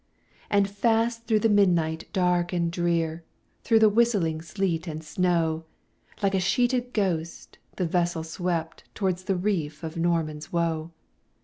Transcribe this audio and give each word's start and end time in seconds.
And 0.49 0.67
fast 0.67 1.27
through 1.27 1.41
the 1.41 1.47
midnight 1.47 2.07
dark 2.11 2.53
and 2.53 2.71
drear, 2.71 3.23
Through 3.63 3.77
the 3.77 3.87
whistling 3.89 4.41
sleet 4.41 4.87
and 4.87 5.03
snow, 5.03 5.65
Like 6.23 6.33
a 6.33 6.39
sheeted 6.39 6.91
ghost, 6.91 7.59
the 7.75 7.85
vessel 7.85 8.23
swept 8.23 8.83
Towards 8.95 9.25
the 9.25 9.35
reef 9.35 9.83
of 9.83 9.97
Norman's 9.97 10.51
Woe. 10.51 10.89